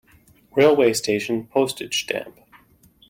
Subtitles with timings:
[0.55, 2.39] Railway station Postage stamp.